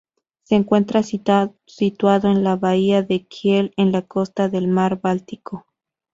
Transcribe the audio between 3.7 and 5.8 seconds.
en la costa del Mar Báltico.